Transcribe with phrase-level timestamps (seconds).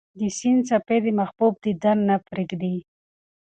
[0.19, 2.75] د سیند څپې د محبوب دیدن ته نه پرېږدي.